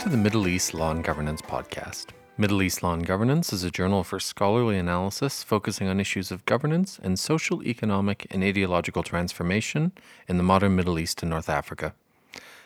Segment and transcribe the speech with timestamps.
[0.00, 2.06] Welcome to the Middle East Law and Governance podcast.
[2.38, 6.46] Middle East Law and Governance is a journal for scholarly analysis focusing on issues of
[6.46, 9.92] governance and social, economic, and ideological transformation
[10.26, 11.92] in the modern Middle East and North Africa.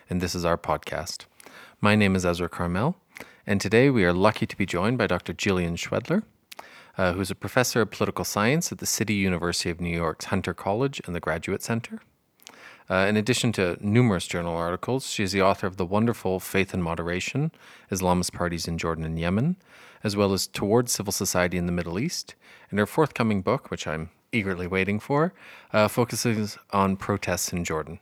[0.08, 1.24] And this is our podcast.
[1.80, 2.94] My name is Ezra Carmel,
[3.44, 5.34] and today we are lucky to be joined by Dr.
[5.34, 6.22] Jillian Schwedler,
[6.96, 10.54] uh, who's a professor of political science at the City University of New York's Hunter
[10.54, 12.00] College and the Graduate Center.
[12.90, 16.74] Uh, in addition to numerous journal articles, she is the author of the wonderful Faith
[16.74, 17.50] and Moderation
[17.90, 19.56] Islamist Parties in Jordan and Yemen,
[20.02, 22.34] as well as Towards Civil Society in the Middle East.
[22.70, 25.32] And her forthcoming book, which I'm eagerly waiting for,
[25.72, 28.00] uh, focuses on protests in Jordan.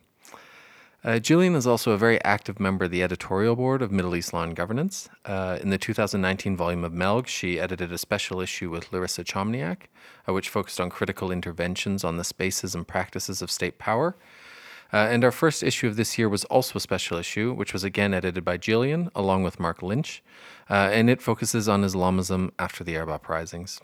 [1.04, 4.32] Uh, Jillian is also a very active member of the editorial board of Middle East
[4.32, 5.08] Law and Governance.
[5.24, 9.88] Uh, in the 2019 volume of MELG, she edited a special issue with Larissa Chomiak,
[10.28, 14.14] uh, which focused on critical interventions on the spaces and practices of state power.
[14.92, 17.82] Uh, and our first issue of this year was also a special issue, which was
[17.82, 20.22] again edited by Jillian along with Marc Lynch,
[20.68, 23.80] uh, and it focuses on Islamism after the Arab uprisings.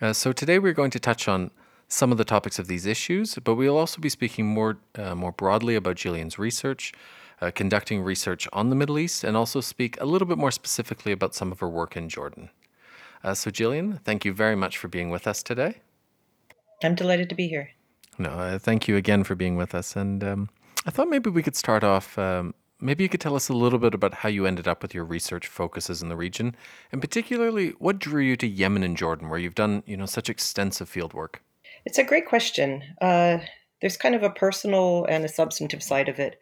[0.00, 1.50] Uh, so today we're going to touch on
[1.88, 5.32] some of the topics of these issues, but we'll also be speaking more uh, more
[5.32, 6.92] broadly about Jillian's research,
[7.40, 11.10] uh, conducting research on the Middle East, and also speak a little bit more specifically
[11.10, 12.50] about some of her work in Jordan.
[13.22, 15.80] Uh, so, Jillian, thank you very much for being with us today.
[16.82, 17.70] I'm delighted to be here.
[18.20, 19.96] No, uh, thank you again for being with us.
[19.96, 20.50] And um,
[20.84, 22.18] I thought maybe we could start off.
[22.18, 24.94] Um, maybe you could tell us a little bit about how you ended up with
[24.94, 26.54] your research focuses in the region,
[26.92, 30.28] and particularly what drew you to Yemen and Jordan, where you've done you know such
[30.28, 31.42] extensive field work.
[31.86, 32.82] It's a great question.
[33.00, 33.38] Uh,
[33.80, 36.38] there's kind of a personal and a substantive side of it.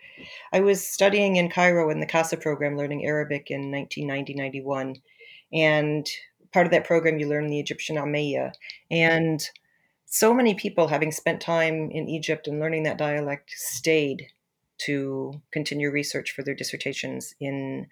[0.52, 4.96] I was studying in Cairo in the CASA program, learning Arabic in 1990 91.
[5.52, 6.08] And
[6.52, 8.50] part of that program, you learn the Egyptian Ammiya.
[8.90, 9.40] And
[10.08, 14.28] so many people, having spent time in Egypt and learning that dialect, stayed
[14.78, 17.86] to continue research for their dissertations in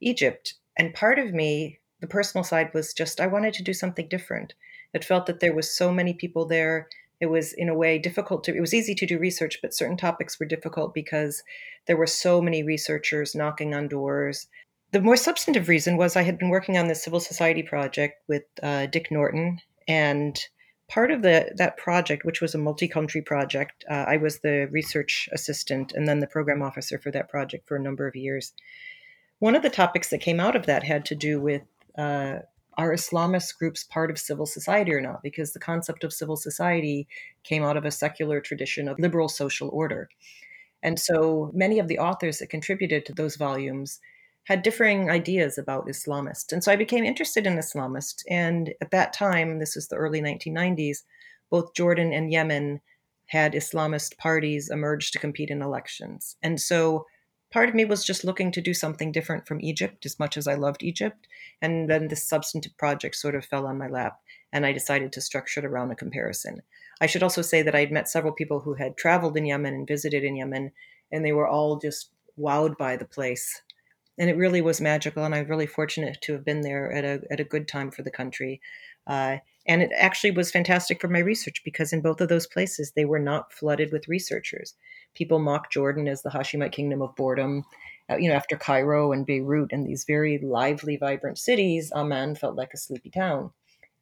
[0.00, 0.54] Egypt.
[0.78, 4.54] And part of me, the personal side, was just I wanted to do something different.
[4.94, 6.88] It felt that there was so many people there.
[7.20, 8.56] It was in a way difficult to.
[8.56, 11.42] It was easy to do research, but certain topics were difficult because
[11.86, 14.46] there were so many researchers knocking on doors.
[14.92, 18.44] The more substantive reason was I had been working on this civil society project with
[18.62, 20.38] uh, Dick Norton, and
[20.88, 25.28] part of the that project, which was a multi-country project, uh, I was the research
[25.32, 28.52] assistant and then the program officer for that project for a number of years.
[29.38, 31.62] One of the topics that came out of that had to do with
[31.96, 32.38] uh,
[32.78, 35.22] are Islamist groups part of civil society or not?
[35.22, 37.08] Because the concept of civil society
[37.42, 40.08] came out of a secular tradition of liberal social order.
[40.82, 43.98] And so many of the authors that contributed to those volumes
[44.48, 46.54] had differing ideas about Islamists.
[46.54, 48.22] And so I became interested in Islamists.
[48.30, 51.02] And at that time, this is the early 1990s,
[51.50, 52.80] both Jordan and Yemen
[53.26, 56.36] had Islamist parties emerge to compete in elections.
[56.42, 57.04] And so
[57.52, 60.48] part of me was just looking to do something different from Egypt as much as
[60.48, 61.28] I loved Egypt.
[61.60, 64.18] And then this substantive project sort of fell on my lap,
[64.50, 66.62] and I decided to structure it around a comparison.
[67.02, 69.74] I should also say that I had met several people who had traveled in Yemen
[69.74, 70.72] and visited in Yemen,
[71.12, 73.60] and they were all just wowed by the place.
[74.18, 77.20] And it really was magical, and I'm really fortunate to have been there at a,
[77.30, 78.60] at a good time for the country.
[79.06, 82.92] Uh, and it actually was fantastic for my research because in both of those places,
[82.92, 84.74] they were not flooded with researchers.
[85.14, 87.64] People mock Jordan as the Hashemite kingdom of boredom.
[88.10, 92.56] Uh, you know, after Cairo and Beirut and these very lively, vibrant cities, Amman felt
[92.56, 93.50] like a sleepy town.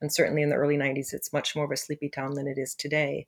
[0.00, 2.58] And certainly in the early 90s, it's much more of a sleepy town than it
[2.58, 3.26] is today.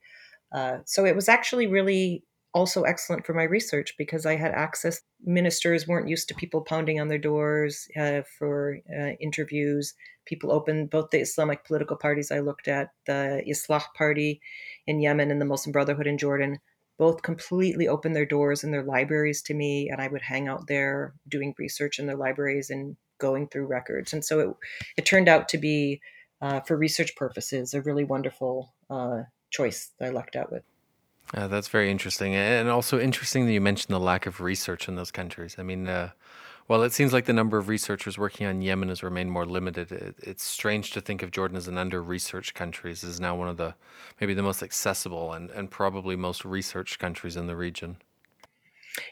[0.52, 2.22] Uh, so it was actually really
[2.54, 5.00] also excellent for my research because I had access.
[5.24, 9.94] Ministers weren't used to people pounding on their doors uh, for uh, interviews.
[10.24, 14.40] People opened both the Islamic political parties I looked at, the Islah Party
[14.86, 16.58] in Yemen and the Muslim Brotherhood in Jordan,
[16.98, 19.88] both completely opened their doors and their libraries to me.
[19.90, 24.12] And I would hang out there doing research in their libraries and going through records.
[24.12, 24.56] And so it,
[24.98, 26.00] it turned out to be,
[26.40, 30.62] uh, for research purposes, a really wonderful uh, choice that I lucked out with.
[31.34, 34.94] Uh, that's very interesting, and also interesting that you mentioned the lack of research in
[34.96, 35.56] those countries.
[35.58, 36.10] I mean, uh,
[36.68, 39.92] while it seems like the number of researchers working on Yemen has remained more limited,
[39.92, 42.92] it, it's strange to think of Jordan as an under-researched country.
[42.92, 43.74] This is now one of the
[44.20, 47.98] maybe the most accessible and, and probably most researched countries in the region.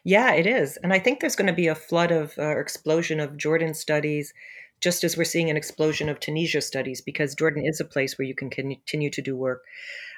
[0.03, 3.21] Yeah, it is, and I think there's going to be a flood of uh, explosion
[3.21, 4.33] of Jordan studies,
[4.81, 8.27] just as we're seeing an explosion of Tunisia studies, because Jordan is a place where
[8.27, 9.63] you can continue to do work.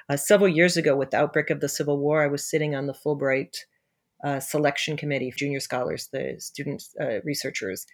[0.09, 2.87] Uh, several years ago, with the outbreak of the Civil War, I was sitting on
[2.87, 3.55] the Fulbright
[4.23, 7.85] uh, selection committee, of junior scholars, the student uh, researchers.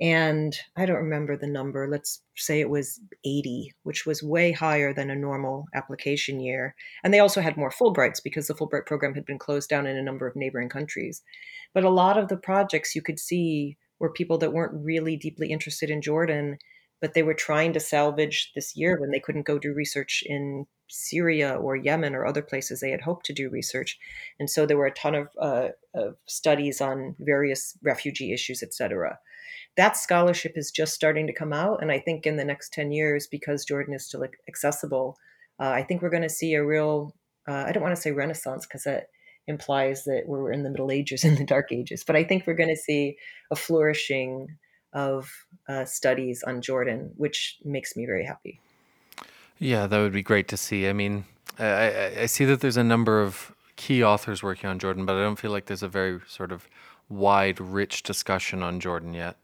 [0.00, 1.88] And I don't remember the number.
[1.88, 6.74] Let's say it was 80, which was way higher than a normal application year.
[7.02, 9.96] And they also had more Fulbrights because the Fulbright program had been closed down in
[9.96, 11.22] a number of neighboring countries.
[11.72, 15.50] But a lot of the projects you could see were people that weren't really deeply
[15.50, 16.58] interested in Jordan,
[17.00, 20.66] but they were trying to salvage this year when they couldn't go do research in
[20.88, 23.98] Syria or Yemen or other places they had hoped to do research.
[24.38, 28.72] And so there were a ton of, uh, of studies on various refugee issues, et
[28.72, 29.18] cetera.
[29.76, 31.82] That scholarship is just starting to come out.
[31.82, 35.18] And I think in the next 10 years, because Jordan is still accessible,
[35.60, 37.14] uh, I think we're going to see a real,
[37.48, 39.08] uh, I don't want to say renaissance because that
[39.46, 42.54] implies that we're in the Middle Ages and the Dark Ages, but I think we're
[42.54, 43.16] going to see
[43.50, 44.48] a flourishing
[44.92, 45.30] of
[45.68, 48.60] uh, studies on Jordan, which makes me very happy.
[49.58, 50.88] Yeah, that would be great to see.
[50.88, 51.24] I mean,
[51.58, 55.22] I, I see that there's a number of key authors working on Jordan, but I
[55.22, 56.68] don't feel like there's a very sort of
[57.08, 59.36] wide, rich discussion on Jordan yet.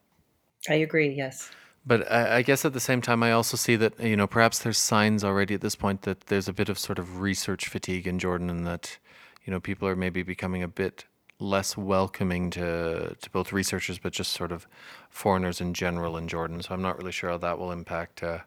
[0.68, 1.50] I agree, yes.
[1.84, 4.60] But I, I, guess at the same time, I also see that, you know, perhaps
[4.60, 8.06] there's signs already at this point that there's a bit of sort of research fatigue
[8.06, 8.98] in Jordan and that,
[9.44, 11.06] you know, people are maybe becoming a bit
[11.42, 14.66] less welcoming to, to both researchers, but just sort of
[15.10, 16.62] foreigners in general in Jordan.
[16.62, 18.38] So I'm not really sure how that will impact uh,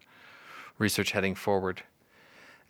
[0.77, 1.83] research heading forward.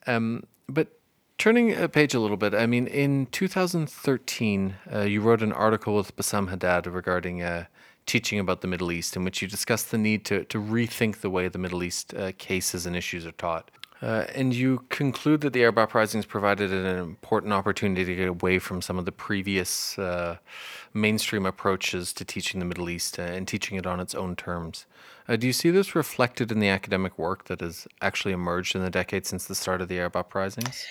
[0.08, 1.00] Um, but
[1.38, 5.96] turning a page a little bit, I mean, in 2013, uh, you wrote an article
[5.96, 7.66] with Bassam Haddad regarding uh,
[8.06, 11.30] teaching about the Middle East, in which you discussed the need to, to rethink the
[11.30, 13.72] way the Middle East uh, cases and issues are taught.
[14.02, 18.60] Uh, and you conclude that the Arab uprisings provided an important opportunity to get away
[18.60, 20.38] from some of the previous uh,
[20.94, 24.86] mainstream approaches to teaching the Middle East and teaching it on its own terms.
[25.28, 28.84] Uh, do you see this reflected in the academic work that has actually emerged in
[28.84, 30.86] the decades since the start of the Arab uprisings?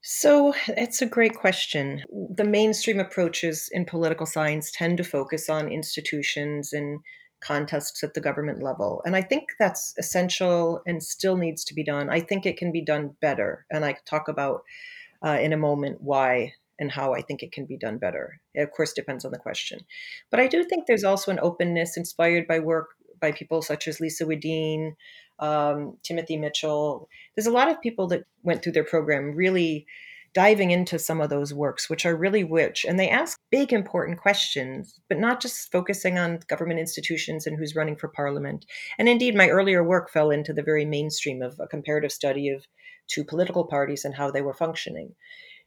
[0.00, 2.02] So it's a great question.
[2.34, 7.00] The mainstream approaches in political science tend to focus on institutions and
[7.46, 9.02] contests at the government level.
[9.04, 12.10] And I think that's essential and still needs to be done.
[12.10, 13.66] I think it can be done better.
[13.70, 14.62] And I talk about
[15.24, 18.40] uh, in a moment why and how I think it can be done better.
[18.54, 19.80] It of course, depends on the question.
[20.30, 22.88] But I do think there's also an openness inspired by work
[23.20, 24.94] by people such as Lisa Wedeen,
[25.38, 27.08] um, Timothy Mitchell.
[27.34, 29.86] There's a lot of people that went through their program really
[30.36, 32.84] diving into some of those works, which are really rich.
[32.84, 37.74] And they ask big, important questions, but not just focusing on government institutions and who's
[37.74, 38.66] running for parliament.
[38.98, 42.66] And indeed, my earlier work fell into the very mainstream of a comparative study of
[43.08, 45.14] two political parties and how they were functioning.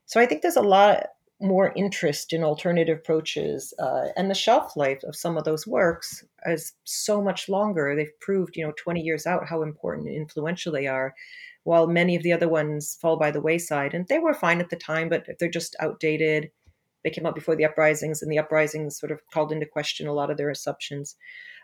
[0.06, 1.08] So I think there's a lot
[1.42, 6.24] more interest in alternative approaches uh, and the shelf life of some of those works
[6.46, 10.74] is so much longer they've proved you know 20 years out how important and influential
[10.74, 11.16] they are
[11.64, 13.94] while many of the other ones fall by the wayside.
[13.94, 16.52] And they were fine at the time but they're just outdated
[17.02, 20.14] they came out before the uprisings and the uprisings sort of called into question a
[20.14, 21.16] lot of their assumptions.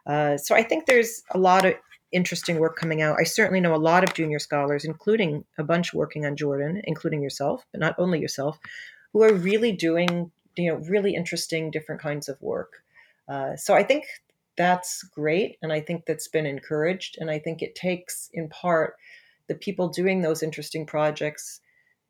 [0.06, 1.74] Uh, so i think there's a lot of
[2.12, 3.18] interesting work coming out.
[3.20, 7.22] I certainly know a lot of junior scholars including a bunch working on jordan including
[7.22, 8.58] yourself but not only yourself
[9.12, 12.84] who are really doing you know really interesting different kinds of work.
[13.28, 14.06] Uh, so I think
[14.58, 18.96] that's great, and I think that's been encouraged, and I think it takes in part
[19.48, 21.62] the people doing those interesting projects.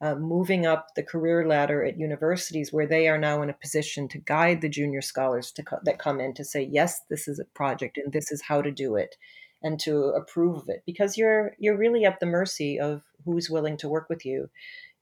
[0.02, 4.10] Uh, moving up the career ladder at universities where they are now in a position
[4.10, 7.40] to guide the junior scholars to co- that come in to say yes this is
[7.40, 9.16] a project and this is how to do it
[9.64, 13.78] and to approve of it because you're you're really at the mercy of who's willing
[13.78, 14.50] to work with you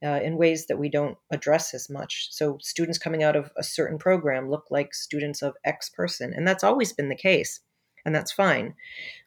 [0.04, 2.28] uh, in ways that we don't address as much.
[2.30, 6.46] So, students coming out of a certain program look like students of X person, and
[6.46, 7.60] that's always been the case,
[8.04, 8.74] and that's fine.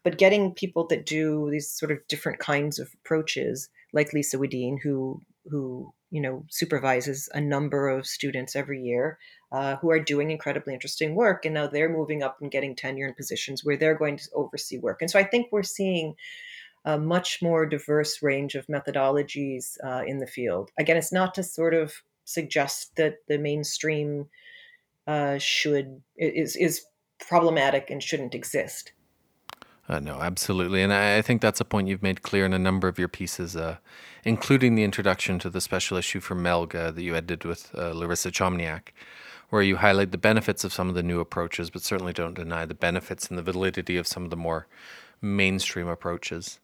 [0.03, 4.77] But getting people that do these sort of different kinds of approaches, like Lisa Wedeen,
[4.81, 9.17] who who you know supervises a number of students every year
[9.51, 13.07] uh, who are doing incredibly interesting work and now they're moving up and getting tenure
[13.07, 16.15] in positions where they're going to oversee work and so i think we're seeing
[16.87, 20.71] a much more diverse range of methodologies uh, in the field.
[20.79, 24.27] Again, it's not to sort of suggest that the mainstream
[25.05, 26.85] uh, should is is
[27.19, 28.91] problematic and shouldn't exist.
[29.89, 32.59] Uh, no, absolutely, and I, I, think that's a point you've made clear in a
[32.59, 33.77] number of your pieces, uh,
[34.25, 38.29] including the introduction to the special issue for Melga that you edited with uh, Larissa
[38.29, 38.89] Chomiak,
[39.49, 42.65] where you highlight the benefits of some of the new approaches, but certainly don't deny
[42.65, 44.67] the benefits and the validity of some of the more
[45.21, 46.59] mainstream approaches.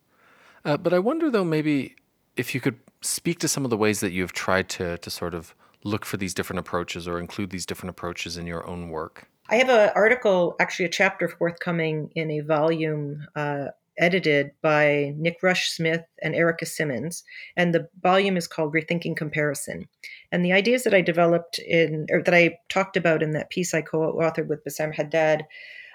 [0.65, 1.95] Uh, but I wonder, though, maybe
[2.36, 5.33] if you could speak to some of the ways that you've tried to to sort
[5.33, 9.29] of look for these different approaches or include these different approaches in your own work.
[9.53, 13.65] I have an article, actually a chapter forthcoming in a volume uh,
[14.00, 17.24] edited by Nick Rush Smith and Erica Simmons,
[17.55, 19.88] and the volume is called Rethinking Comparison.
[20.31, 23.75] And the ideas that I developed in, or that I talked about in that piece
[23.75, 25.45] I co-authored with Bassam Haddad,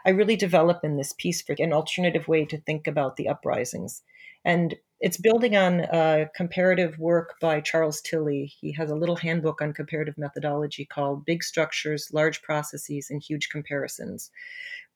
[0.07, 4.03] I really develop in this piece for an alternative way to think about the uprisings.
[4.49, 8.51] And it's building on uh, comparative work by Charles Tilly.
[8.59, 13.51] He has a little handbook on comparative methodology called Big Structures, Large Processes, and Huge
[13.51, 14.31] Comparisons,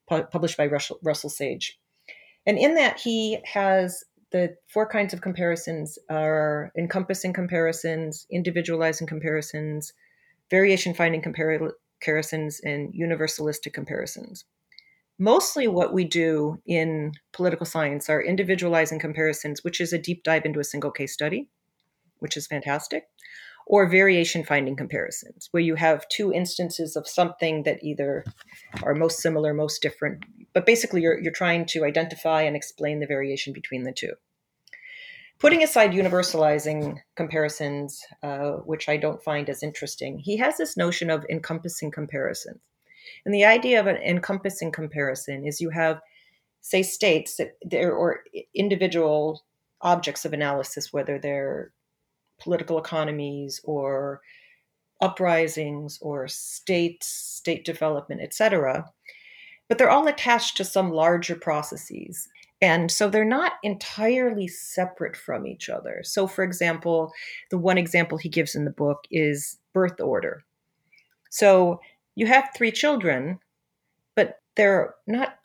[0.08, 1.78] pu- published by Russell, Russell Sage.
[2.46, 9.92] And in that, he has the four kinds of comparisons are encompassing comparisons, individualizing comparisons,
[10.50, 14.46] variation finding comparisons, and universalistic comparisons.
[15.22, 20.44] Mostly what we do in political science are individualizing comparisons, which is a deep dive
[20.44, 21.48] into a single case study,
[22.18, 23.04] which is fantastic,
[23.64, 28.24] or variation finding comparisons, where you have two instances of something that either
[28.82, 30.24] are most similar, most different,
[30.54, 34.14] but basically you're, you're trying to identify and explain the variation between the two.
[35.38, 41.10] Putting aside universalizing comparisons, uh, which I don't find as interesting, he has this notion
[41.10, 42.58] of encompassing comparisons.
[43.24, 46.00] And the idea of an encompassing comparison is you have,
[46.60, 48.20] say, states that there or
[48.54, 49.42] individual
[49.80, 51.72] objects of analysis, whether they're
[52.38, 54.20] political economies or
[55.00, 58.90] uprisings or states, state development, etc.
[59.68, 62.28] But they're all attached to some larger processes.
[62.60, 66.02] And so they're not entirely separate from each other.
[66.04, 67.12] So, for example,
[67.50, 70.44] the one example he gives in the book is birth order.
[71.30, 71.80] So
[72.14, 73.38] you have three children,
[74.14, 75.38] but they're not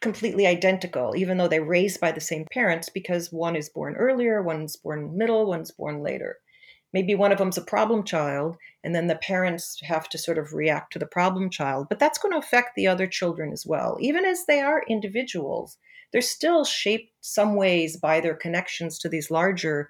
[0.00, 4.42] completely identical, even though they're raised by the same parents, because one is born earlier,
[4.42, 6.38] one's born middle, one's born later.
[6.92, 10.52] Maybe one of them's a problem child and then the parents have to sort of
[10.52, 13.96] react to the problem child but that's going to affect the other children as well.
[14.00, 15.78] Even as they are individuals
[16.12, 19.88] they're still shaped some ways by their connections to these larger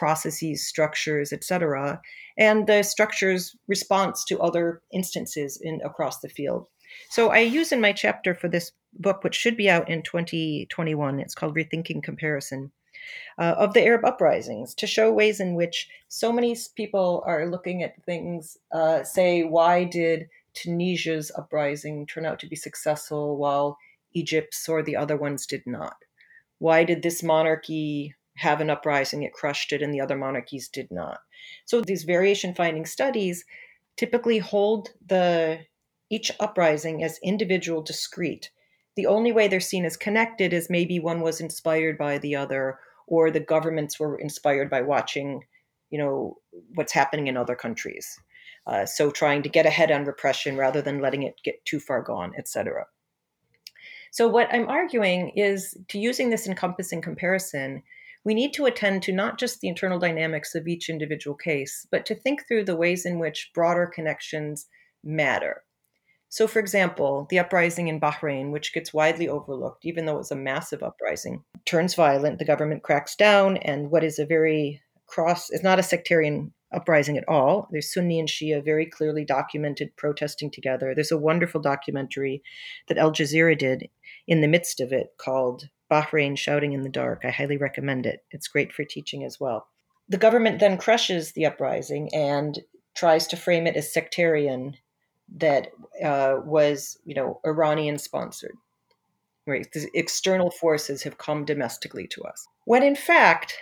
[0.00, 2.00] processes structures etc
[2.38, 6.66] and the structures response to other instances in across the field
[7.10, 11.20] so i use in my chapter for this book which should be out in 2021
[11.20, 12.72] it's called rethinking comparison
[13.38, 17.82] uh, of the Arab uprisings to show ways in which so many people are looking
[17.82, 23.78] at things, uh, say, why did Tunisia's uprising turn out to be successful while
[24.12, 25.96] Egypt's or the other ones did not?
[26.58, 30.90] Why did this monarchy have an uprising, it crushed it, and the other monarchies did
[30.90, 31.20] not?
[31.64, 33.44] So these variation finding studies
[33.96, 35.60] typically hold the
[36.10, 38.50] each uprising as individual discrete.
[38.96, 42.78] The only way they're seen as connected is maybe one was inspired by the other
[43.06, 45.44] or the governments were inspired by watching,
[45.90, 46.38] you know,
[46.74, 48.18] what's happening in other countries.
[48.66, 52.02] Uh, so trying to get ahead on repression rather than letting it get too far
[52.02, 52.86] gone, etc.
[54.10, 57.82] So what I'm arguing is to using this encompassing comparison,
[58.24, 62.04] we need to attend to not just the internal dynamics of each individual case, but
[62.06, 64.66] to think through the ways in which broader connections
[65.02, 65.62] matter.
[66.28, 70.30] So, for example, the uprising in Bahrain, which gets widely overlooked, even though it was
[70.30, 72.38] a massive uprising, turns violent.
[72.38, 77.18] The government cracks down, and what is a very cross is not a sectarian uprising
[77.18, 77.66] at all.
[77.72, 80.94] There's Sunni and Shia very clearly documented protesting together.
[80.94, 82.42] There's a wonderful documentary
[82.86, 83.88] that Al Jazeera did
[84.28, 87.22] in the midst of it called Bahrain Shouting in the Dark.
[87.24, 88.24] I highly recommend it.
[88.30, 89.66] It's great for teaching as well.
[90.08, 92.58] The government then crushes the uprising and
[92.94, 94.76] tries to frame it as sectarian
[95.36, 95.68] that
[96.04, 98.54] uh, was, you know, Iranian sponsored.
[99.46, 102.46] Right, the external forces have come domestically to us.
[102.66, 103.56] When in fact,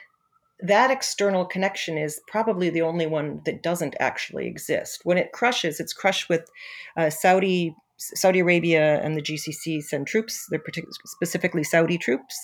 [0.60, 5.00] that external connection is probably the only one that doesn't actually exist.
[5.04, 6.48] When it crushes, it's crushed with
[6.96, 10.46] uh, Saudi Saudi Arabia and the GCC send troops.
[10.48, 12.36] They're partic- specifically Saudi troops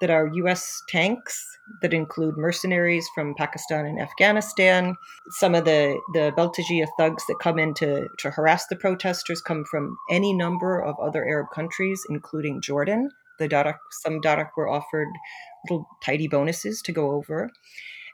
[0.00, 0.80] that are U.S.
[0.88, 1.44] tanks
[1.82, 4.94] that include mercenaries from Pakistan and Afghanistan.
[5.30, 9.64] Some of the, the Baltagiya thugs that come in to, to harass the protesters come
[9.64, 13.10] from any number of other Arab countries, including Jordan.
[13.38, 15.08] The some Darak were offered
[15.68, 17.50] little tidy bonuses to go over.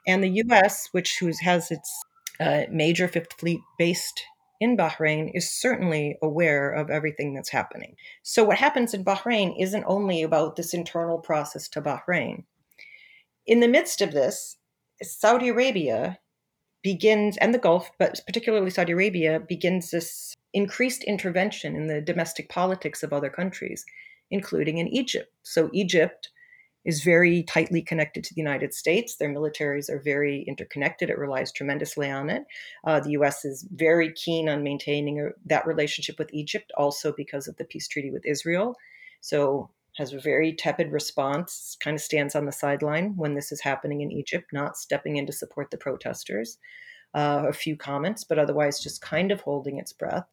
[0.07, 2.05] And the U.S., which has its
[2.41, 4.23] uh, major Fifth Fleet based
[4.65, 7.97] in Bahrain is certainly aware of everything that's happening.
[8.23, 12.45] So, what happens in Bahrain isn't only about this internal process to Bahrain.
[13.47, 14.57] In the midst of this,
[15.03, 16.19] Saudi Arabia
[16.83, 22.49] begins, and the Gulf, but particularly Saudi Arabia, begins this increased intervention in the domestic
[22.49, 23.85] politics of other countries,
[24.31, 25.31] including in Egypt.
[25.43, 26.31] So, Egypt
[26.85, 29.17] is very tightly connected to the United States.
[29.17, 31.11] Their militaries are very interconnected.
[31.11, 32.45] It relies tremendously on it.
[32.85, 33.45] Uh, the U.S.
[33.45, 37.89] is very keen on maintaining a, that relationship with Egypt, also because of the peace
[37.89, 38.77] treaty with Israel.
[39.21, 43.61] So has a very tepid response, kind of stands on the sideline when this is
[43.61, 46.59] happening in Egypt, not stepping in to support the protesters.
[47.15, 50.27] Uh, a few comments, but otherwise just kind of holding its breath.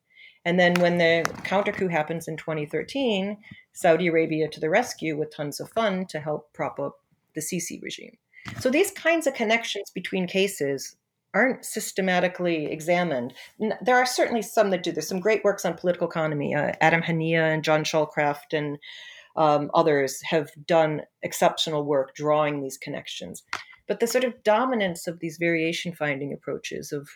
[0.46, 3.38] And then when the counter coup happens in 2013,
[3.74, 7.00] Saudi Arabia to the rescue with tons of fund to help prop up
[7.36, 8.18] the Sisi regime.
[8.60, 10.96] So these kinds of connections between cases
[11.34, 13.34] aren't systematically examined.
[13.82, 14.92] There are certainly some that do.
[14.92, 16.54] There's some great works on political economy.
[16.54, 18.78] Uh, Adam Hanieh and John Chalcraft and
[19.38, 23.44] um, others have done exceptional work drawing these connections.
[23.88, 27.08] But the sort of dominance of these variation finding approaches of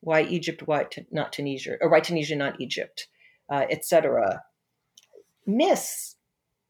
[0.00, 3.08] why Egypt, why t- not Tunisia, or why Tunisia, not Egypt,
[3.50, 4.42] uh, etc.,
[5.46, 6.16] miss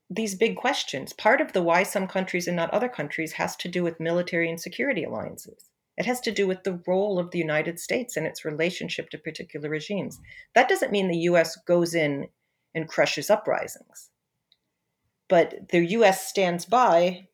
[0.08, 1.12] these big questions.
[1.12, 4.50] Part of the why some countries and not other countries has to do with military
[4.50, 5.70] and security alliances.
[5.96, 9.18] It has to do with the role of the United States and its relationship to
[9.18, 10.18] particular regimes.
[10.54, 12.28] That doesn't mean the US goes in
[12.74, 14.10] and crushes uprisings.
[15.28, 17.28] But the US stands by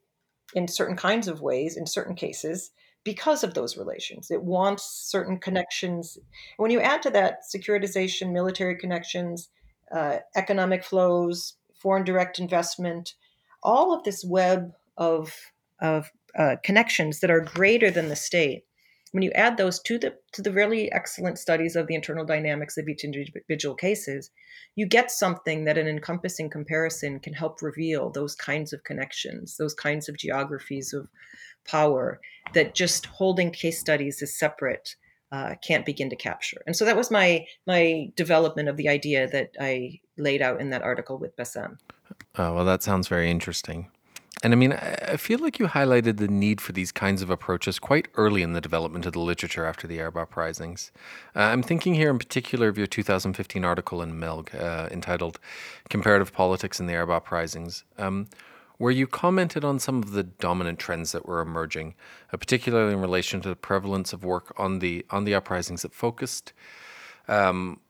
[0.54, 2.72] in certain kinds of ways, in certain cases,
[3.06, 4.32] because of those relations.
[4.32, 6.18] It wants certain connections.
[6.56, 9.48] when you add to that securitization, military connections,
[9.92, 13.14] uh, economic flows, foreign direct investment,
[13.62, 15.32] all of this web of,
[15.80, 18.64] of uh, connections that are greater than the state,
[19.16, 22.76] when you add those to the to the really excellent studies of the internal dynamics
[22.76, 24.30] of each individual cases,
[24.74, 29.72] you get something that an encompassing comparison can help reveal those kinds of connections, those
[29.72, 31.08] kinds of geographies of
[31.66, 32.20] power
[32.52, 34.96] that just holding case studies as separate
[35.32, 36.60] uh, can't begin to capture.
[36.66, 40.68] And so that was my my development of the idea that I laid out in
[40.70, 41.78] that article with Bassam.
[42.36, 43.90] Oh, well, that sounds very interesting.
[44.42, 47.78] And I mean, I feel like you highlighted the need for these kinds of approaches
[47.78, 50.92] quite early in the development of the literature after the Arab uprisings.
[51.34, 55.40] Uh, I'm thinking here in particular of your 2015 article in Melg uh, entitled
[55.88, 58.28] Comparative Politics in the Arab Uprisings, um,
[58.76, 61.94] where you commented on some of the dominant trends that were emerging,
[62.30, 65.94] uh, particularly in relation to the prevalence of work on the, on the uprisings that
[65.94, 66.52] focused
[67.26, 67.80] um,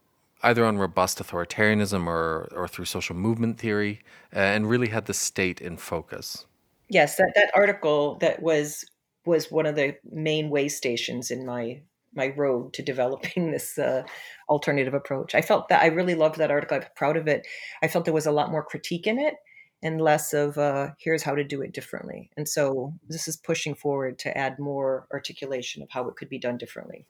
[0.43, 4.01] either on robust authoritarianism or, or through social movement theory,
[4.35, 6.45] uh, and really had the state in focus.
[6.89, 8.85] Yes, that, that article that was
[9.25, 11.81] was one of the main way stations in my
[12.13, 14.03] my road to developing this uh,
[14.49, 15.35] alternative approach.
[15.35, 16.77] I felt that I really loved that article.
[16.77, 17.45] I'm proud of it.
[17.81, 19.35] I felt there was a lot more critique in it
[19.83, 22.31] and less of uh, here's how to do it differently.
[22.35, 26.39] And so this is pushing forward to add more articulation of how it could be
[26.39, 27.05] done differently.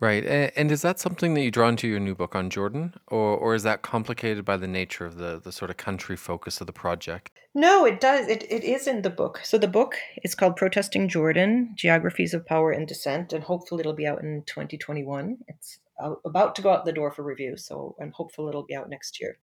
[0.00, 0.24] Right.
[0.24, 2.94] And is that something that you draw into your new book on Jordan?
[3.06, 6.60] Or, or is that complicated by the nature of the, the sort of country focus
[6.60, 7.30] of the project?
[7.54, 8.26] No, it does.
[8.26, 9.40] It, it is in the book.
[9.44, 13.92] So the book is called Protesting Jordan Geographies of Power and Dissent, and hopefully it'll
[13.92, 15.38] be out in 2021.
[15.46, 15.78] It's
[16.24, 19.20] about to go out the door for review, so I'm hopeful it'll be out next
[19.20, 19.38] year.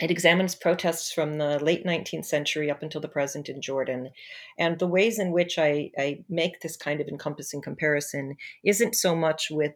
[0.00, 4.10] It examines protests from the late 19th century up until the present in Jordan.
[4.58, 9.14] And the ways in which I, I make this kind of encompassing comparison isn't so
[9.14, 9.74] much with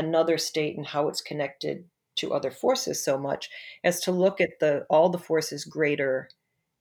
[0.00, 1.84] another state and how it's connected
[2.16, 3.48] to other forces so much
[3.84, 6.28] as to look at the all the forces greater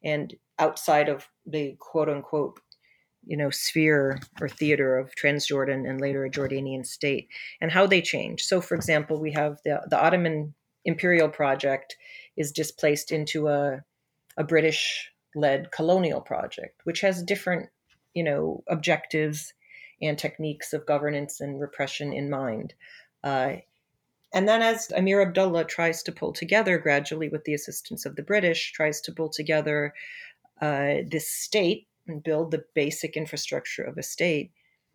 [0.03, 2.59] and outside of the quote unquote
[3.23, 7.27] you know sphere or theater of transjordan and later a jordanian state
[7.61, 8.43] and how they change.
[8.43, 10.53] So for example we have the, the ottoman
[10.85, 11.95] imperial project
[12.37, 13.83] is displaced into a,
[14.37, 17.69] a british led colonial project which has different
[18.13, 19.53] you know objectives
[20.01, 22.73] and techniques of governance and repression in mind
[23.23, 23.55] uh,
[24.31, 28.23] and then, as Amir Abdullah tries to pull together gradually with the assistance of the
[28.23, 29.93] British, tries to pull together
[30.61, 34.51] uh, this state and build the basic infrastructure of a state,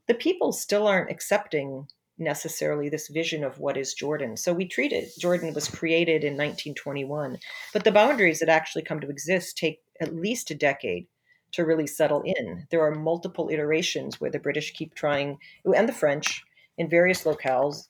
[0.06, 4.36] the people still aren't accepting necessarily this vision of what is Jordan.
[4.36, 7.38] So we treat it, Jordan was created in 1921,
[7.72, 11.06] but the boundaries that actually come to exist take at least a decade
[11.52, 12.66] to really settle in.
[12.70, 16.44] There are multiple iterations where the British keep trying, and the French
[16.78, 17.88] in various locales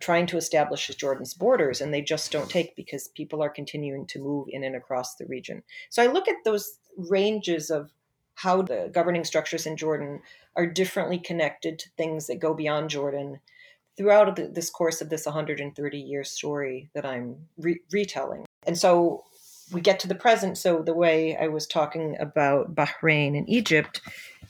[0.00, 4.18] trying to establish Jordan's borders, and they just don't take because people are continuing to
[4.18, 5.62] move in and across the region.
[5.90, 7.90] So I look at those ranges of
[8.36, 10.20] how the governing structures in Jordan
[10.56, 13.40] are differently connected to things that go beyond Jordan
[13.96, 18.44] throughout this course of this 130 year story that I'm re- retelling.
[18.66, 19.24] And so
[19.72, 20.58] we get to the present.
[20.58, 24.00] So the way I was talking about Bahrain and Egypt,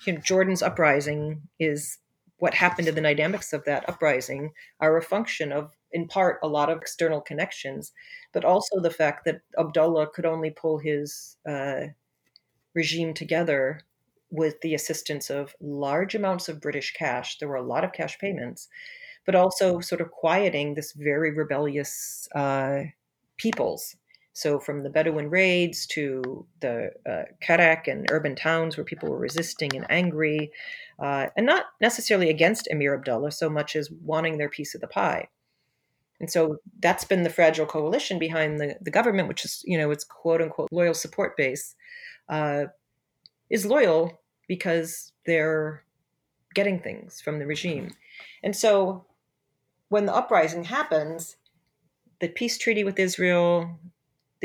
[0.06, 1.98] you know, Jordan's uprising is
[2.44, 6.46] what happened to the dynamics of that uprising are a function of, in part, a
[6.46, 7.90] lot of external connections,
[8.34, 11.86] but also the fact that Abdullah could only pull his uh,
[12.74, 13.80] regime together
[14.30, 17.38] with the assistance of large amounts of British cash.
[17.38, 18.68] There were a lot of cash payments,
[19.24, 22.82] but also sort of quieting this very rebellious uh,
[23.38, 23.96] peoples.
[24.34, 29.18] So, from the Bedouin raids to the uh, Karak and urban towns where people were
[29.18, 30.50] resisting and angry,
[30.98, 34.88] uh, and not necessarily against Emir Abdullah so much as wanting their piece of the
[34.88, 35.28] pie.
[36.20, 39.92] And so that's been the fragile coalition behind the, the government, which is, you know,
[39.92, 41.76] its quote unquote loyal support base,
[42.28, 42.64] uh,
[43.50, 45.84] is loyal because they're
[46.54, 47.90] getting things from the regime.
[48.42, 49.06] And so
[49.90, 51.36] when the uprising happens,
[52.20, 53.78] the peace treaty with Israel,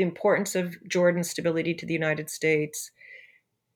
[0.00, 2.90] the importance of Jordan's stability to the United States,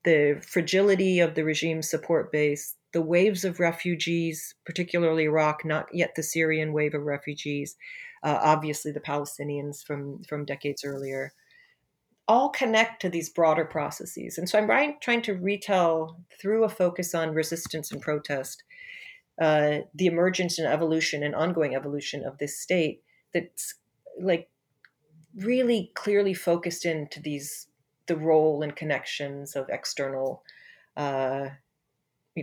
[0.05, 6.15] the fragility of the regime's support base, the waves of refugees, particularly Iraq, not yet
[6.15, 7.75] the Syrian wave of refugees,
[8.23, 11.31] uh, obviously the Palestinians from, from decades earlier,
[12.27, 14.39] all connect to these broader processes.
[14.39, 18.63] And so I'm trying, to retell through a focus on resistance and protest
[19.39, 23.75] uh, the emergence and evolution and ongoing evolution of this state that's
[24.19, 24.49] like
[25.37, 27.67] really clearly focused into these
[28.07, 30.43] the role and connections of external
[30.95, 31.49] uh,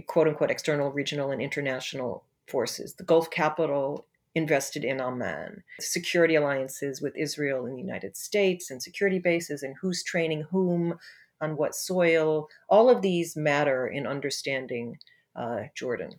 [0.06, 7.00] quote unquote external regional and international forces the gulf capital invested in Amman, security alliances
[7.02, 10.98] with Israel and the United States, and security bases, and who's training whom
[11.40, 12.48] on what soil.
[12.68, 14.98] All of these matter in understanding
[15.36, 16.18] uh, Jordan.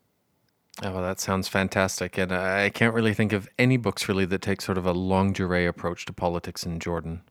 [0.82, 2.18] Oh, well, that sounds fantastic.
[2.18, 5.36] And I can't really think of any books really that take sort of a longue
[5.36, 7.22] durée approach to politics in Jordan.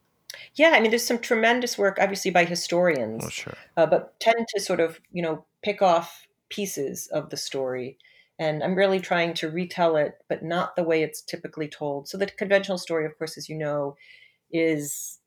[0.55, 3.59] Yeah, I mean, there's some tremendous work, obviously, by historians, Oh, sure.
[3.77, 7.99] uh, but tend to sort of, you know, pick off pieces of the story
[8.39, 12.09] and I'm really trying to retell it, but not the way it's typically told.
[12.09, 13.97] So the conventional story, of course, as you know,
[14.51, 15.19] is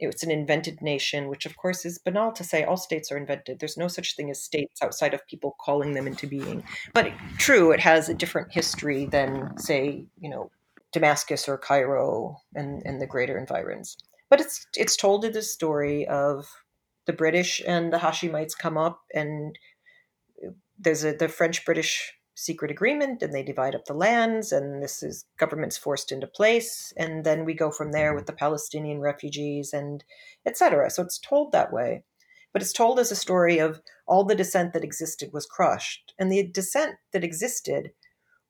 [0.00, 3.58] it's an invented nation, which of course is banal to say all states are invented.
[3.58, 6.64] There's no such thing as states outside of people calling them into being.
[6.94, 10.50] But true, it has a different history than, say, you know,
[10.92, 13.96] Damascus or Cairo and, and the greater environs.
[14.30, 16.46] But it's it's told in the story of
[17.06, 19.58] the British and the Hashemites come up and
[20.78, 25.02] there's a the French British secret agreement and they divide up the lands and this
[25.02, 28.32] is governments forced into place and then we go from there with mm-hmm.
[28.32, 30.04] the palestinian refugees and
[30.46, 32.04] etc so it's told that way
[32.52, 36.30] but it's told as a story of all the dissent that existed was crushed and
[36.30, 37.90] the dissent that existed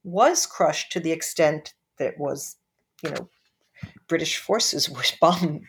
[0.05, 2.57] was crushed to the extent that it was
[3.03, 3.31] you know
[4.07, 5.61] british forces would bomb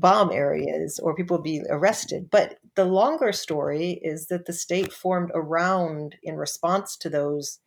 [0.00, 2.28] bomb areas or people be arrested.
[2.30, 7.60] But the longer story is that the state formed around in response to those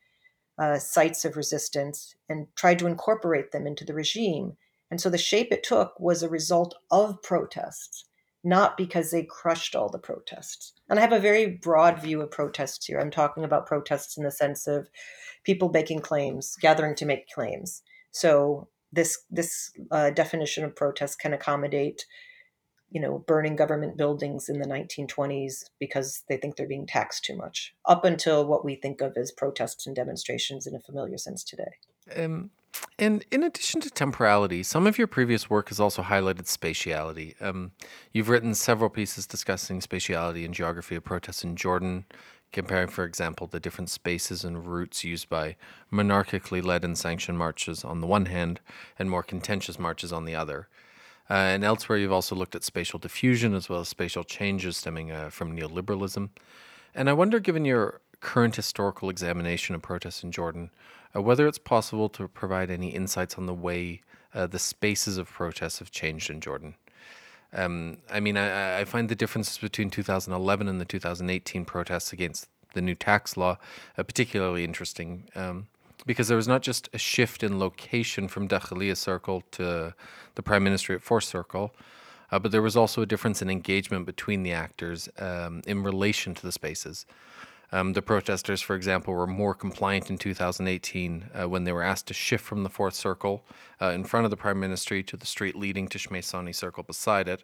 [0.57, 4.57] uh, sites of resistance and tried to incorporate them into the regime.
[4.89, 8.05] And so the shape it took was a result of protests,
[8.43, 10.73] not because they crushed all the protests.
[10.89, 12.99] And I have a very broad view of protests here.
[12.99, 14.89] I'm talking about protests in the sense of
[15.43, 17.81] people making claims, gathering to make claims.
[18.11, 22.05] So this this uh, definition of protest can accommodate
[22.91, 27.35] you know burning government buildings in the 1920s because they think they're being taxed too
[27.35, 31.43] much up until what we think of as protests and demonstrations in a familiar sense
[31.43, 31.71] today
[32.17, 32.51] um,
[32.97, 37.35] and in addition to temporality, some of your previous work has also highlighted spatiality.
[37.41, 37.71] Um,
[38.13, 42.05] you've written several pieces discussing spatiality and geography of protests in Jordan,
[42.51, 45.55] comparing, for example, the different spaces and routes used by
[45.91, 48.59] monarchically led and sanctioned marches on the one hand
[48.99, 50.67] and more contentious marches on the other.
[51.29, 55.11] Uh, and elsewhere, you've also looked at spatial diffusion as well as spatial changes stemming
[55.11, 56.29] uh, from neoliberalism.
[56.93, 60.71] And I wonder, given your current historical examination of protests in Jordan,
[61.15, 64.01] uh, whether it's possible to provide any insights on the way
[64.33, 66.75] uh, the spaces of protests have changed in Jordan.
[67.53, 72.47] Um, I mean, I, I, find the differences between 2011 and the 2018 protests against
[72.73, 73.57] the new tax law
[73.97, 75.67] uh, particularly interesting um,
[76.05, 79.93] because there was not just a shift in location from Dakhiliya Circle to
[80.35, 81.75] the Prime Ministry at Fourth Circle,
[82.31, 86.33] uh, but there was also a difference in engagement between the actors um, in relation
[86.33, 87.05] to the spaces.
[87.73, 92.07] Um, the protesters, for example, were more compliant in 2018 uh, when they were asked
[92.07, 93.45] to shift from the fourth circle
[93.81, 97.27] uh, in front of the prime ministry to the street leading to Shmeisani Circle beside
[97.27, 97.43] it.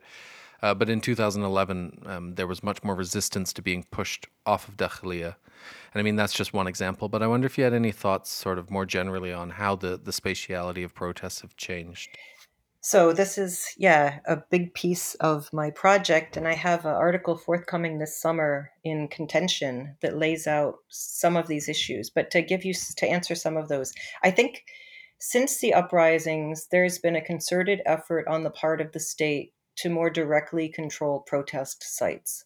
[0.61, 4.75] Uh, but in 2011, um, there was much more resistance to being pushed off of
[4.75, 5.35] Dakhiliya.
[5.93, 8.31] And I mean, that's just one example, but I wonder if you had any thoughts,
[8.31, 12.09] sort of more generally, on how the, the spatiality of protests have changed.
[12.89, 17.35] So this is yeah a big piece of my project, and I have an article
[17.35, 22.09] forthcoming this summer in Contention that lays out some of these issues.
[22.09, 23.91] But to give you to answer some of those,
[24.23, 24.63] I think
[25.19, 29.89] since the uprisings, there's been a concerted effort on the part of the state to
[29.89, 32.45] more directly control protest sites.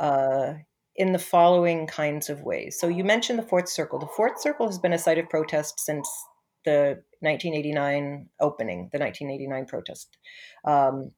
[0.00, 0.54] Uh,
[0.96, 2.80] in the following kinds of ways.
[2.80, 4.00] So you mentioned the Fourth Circle.
[4.00, 6.10] The Fourth Circle has been a site of protest since
[6.66, 10.18] the 1989 opening, the 1989 protest,
[10.66, 11.12] um,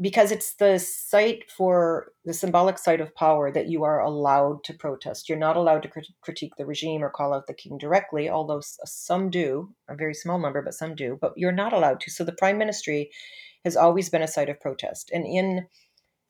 [0.00, 4.72] because it's the site for the symbolic site of power that you are allowed to
[4.72, 5.28] protest.
[5.28, 8.60] You're not allowed to crit- critique the regime or call out the king directly, although
[8.62, 11.18] some do, a very small number, but some do.
[11.20, 12.10] But you're not allowed to.
[12.12, 13.10] So the prime ministry
[13.64, 15.66] has always been a site of protest, and in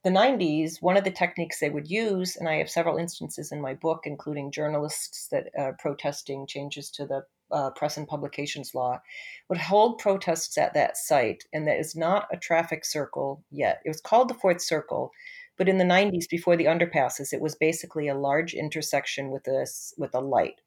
[0.04, 3.60] the 90s, one of the techniques they would use, and I have several instances in
[3.60, 9.00] my book, including journalists that are protesting changes to the uh, press and publications law,
[9.48, 11.44] would hold protests at that site.
[11.52, 13.80] And that is not a traffic circle yet.
[13.84, 15.10] It was called the Fourth Circle,
[15.56, 19.66] but in the 90s, before the underpasses, it was basically a large intersection with a,
[19.96, 20.60] with a light.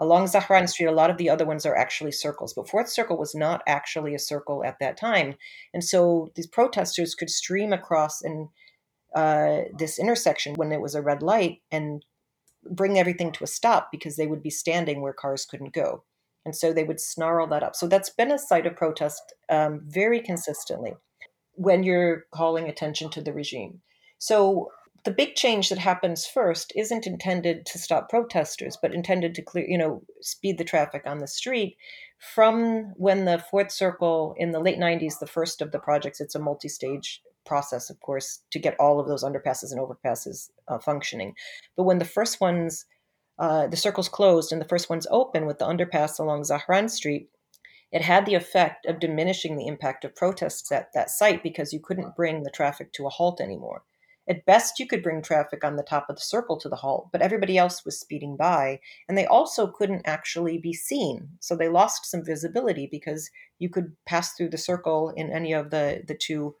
[0.00, 3.18] Along Zahran Street, a lot of the other ones are actually circles, but Fourth Circle
[3.18, 5.34] was not actually a circle at that time.
[5.74, 8.48] And so these protesters could stream across and
[9.14, 12.04] uh, this intersection when it was a red light and
[12.70, 16.04] bring everything to a stop because they would be standing where cars couldn't go.
[16.44, 17.76] And so they would snarl that up.
[17.76, 20.94] So that's been a site of protest um, very consistently
[21.54, 23.80] when you're calling attention to the regime.
[24.18, 24.70] So
[25.04, 29.66] the big change that happens first isn't intended to stop protesters, but intended to clear,
[29.68, 31.76] you know, speed the traffic on the street.
[32.34, 36.34] From when the fourth circle in the late 90s, the first of the projects, it's
[36.34, 40.78] a multi stage process, of course, to get all of those underpasses and overpasses uh,
[40.78, 41.34] functioning.
[41.76, 42.84] But when the first ones,
[43.38, 47.30] uh, the circles closed and the first ones open with the underpass along Zahran Street,
[47.90, 51.80] it had the effect of diminishing the impact of protests at that site because you
[51.80, 53.82] couldn't bring the traffic to a halt anymore.
[54.28, 57.08] At best, you could bring traffic on the top of the circle to the halt,
[57.10, 61.30] but everybody else was speeding by, and they also couldn't actually be seen.
[61.40, 65.70] So they lost some visibility because you could pass through the circle in any of
[65.70, 66.56] the, the two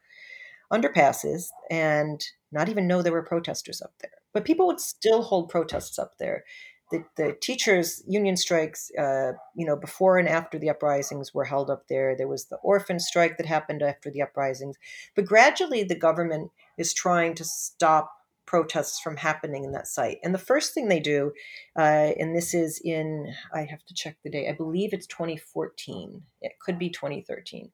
[0.72, 4.10] underpasses and not even know there were protesters up there.
[4.32, 6.44] But people would still hold protests up there.
[6.90, 11.70] The, the teachers' union strikes, uh, you know, before and after the uprisings were held
[11.70, 12.16] up there.
[12.16, 14.76] There was the orphan strike that happened after the uprisings.
[15.14, 18.10] But gradually, the government is trying to stop
[18.48, 20.18] protests from happening in that site.
[20.24, 21.32] And the first thing they do,
[21.78, 26.22] uh, and this is in, I have to check the date, I believe it's 2014.
[26.40, 27.70] It could be 2013.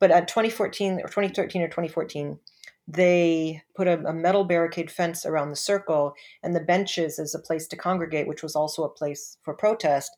[0.00, 2.38] But at 2014 or 2013 or 2014,
[2.86, 7.38] they put a, a, metal barricade fence around the circle, and the benches as a
[7.38, 10.16] place to congregate, which was also a place for protest,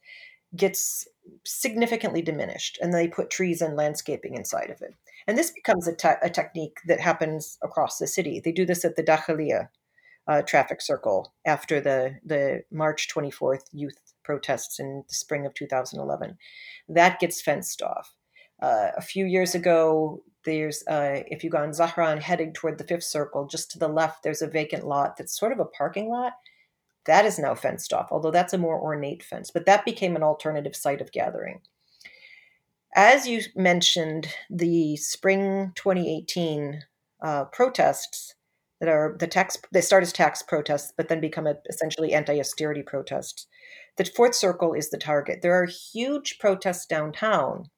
[0.54, 1.08] gets
[1.44, 2.78] significantly diminished.
[2.80, 4.94] And they put trees and landscaping inside of it.
[5.26, 8.40] And this becomes a, te- a technique that happens across the city.
[8.42, 9.68] They do this at the Dakhiliya
[10.28, 16.36] uh, traffic circle after the, the March 24th youth protests in the spring of 2011.
[16.88, 18.14] That gets fenced off.
[18.61, 22.85] Uh, a few years ago, there's uh, if you go on Zahran heading toward the
[22.85, 26.09] fifth circle, just to the left, there's a vacant lot that's sort of a parking
[26.11, 26.33] lot.
[27.07, 29.51] That is now fenced off, although that's a more ornate fence.
[29.51, 31.61] But that became an alternative site of gathering.
[32.94, 36.83] As you mentioned, the spring 2018
[37.23, 38.35] uh, protests
[38.81, 42.83] that are the tax they start as tax protests, but then become a, essentially anti-austerity
[42.83, 43.46] protests.
[43.96, 45.40] The fourth circle is the target.
[45.42, 47.70] There are huge protests downtown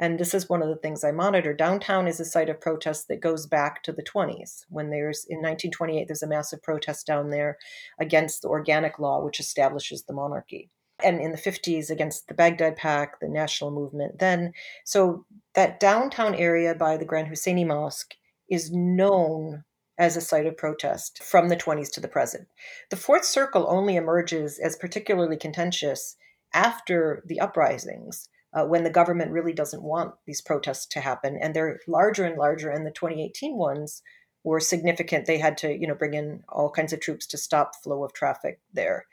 [0.00, 1.52] and this is one of the things I monitor.
[1.52, 4.64] Downtown is a site of protest that goes back to the 20s.
[4.70, 7.58] When there's in 1928, there's a massive protest down there
[8.00, 10.70] against the organic law, which establishes the monarchy.
[11.04, 14.18] And in the 50s, against the Baghdad Pact, the national movement.
[14.18, 14.54] Then,
[14.86, 18.14] so that downtown area by the Grand Husseini Mosque
[18.48, 19.64] is known
[19.98, 22.48] as a site of protest from the 20s to the present.
[22.88, 26.16] The Fourth Circle only emerges as particularly contentious
[26.54, 31.38] after the uprisings uh, when the government really doesn't want these protests to happen.
[31.40, 34.02] And they're larger and larger and the 2018 ones
[34.42, 35.26] were significant.
[35.26, 38.12] They had to you know bring in all kinds of troops to stop flow of
[38.12, 39.06] traffic there.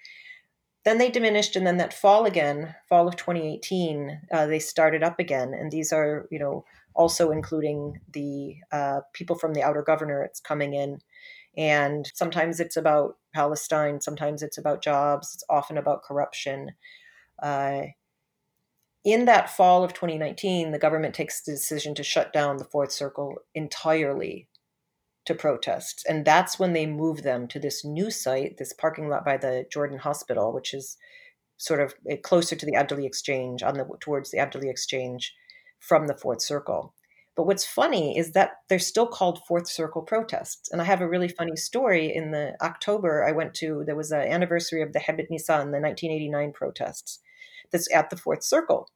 [0.86, 5.20] Then they diminished and then that fall again fall of 2018 uh, they started up
[5.20, 5.54] again.
[5.54, 10.74] And these are you know also including the uh, people from the outer governorates coming
[10.74, 11.00] in.
[11.58, 16.72] And sometimes it's about palestine sometimes it's about jobs it's often about corruption.
[17.44, 17.82] Uh,
[19.04, 22.92] in that fall of 2019, the government takes the decision to shut down the Fourth
[22.92, 24.48] Circle entirely
[25.26, 26.04] to protests.
[26.06, 29.66] And that's when they move them to this new site, this parking lot by the
[29.72, 30.98] Jordan Hospital, which is
[31.58, 35.34] sort of eh, closer to the Abdali Exchange, on the towards the Abdali Exchange
[35.80, 36.94] from the Fourth Circle.
[37.36, 40.72] But what's funny is that they're still called Fourth Circle protests.
[40.72, 42.14] And I have a really funny story.
[42.14, 45.80] In the October, I went to, there was an anniversary of the Hebet Nisan, the
[45.80, 47.20] 1989 protests,
[47.72, 48.90] that's at the Fourth Circle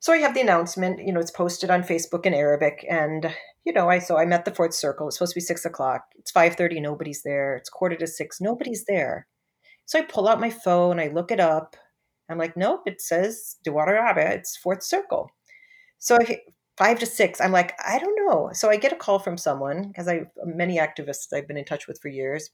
[0.00, 2.86] so I have the announcement, you know, it's posted on Facebook in Arabic.
[2.88, 5.06] And, you know, I so I'm at the fourth circle.
[5.06, 6.02] It's supposed to be six o'clock.
[6.18, 7.56] It's five thirty, nobody's there.
[7.56, 9.26] It's quarter to six, nobody's there.
[9.84, 11.76] So I pull out my phone, I look it up.
[12.30, 15.30] I'm like, nope, it says Dawar Rabia, it's fourth circle.
[15.98, 16.38] So I,
[16.78, 18.50] five to six, I'm like, I don't know.
[18.54, 21.86] So I get a call from someone because I many activists I've been in touch
[21.86, 22.50] with for years.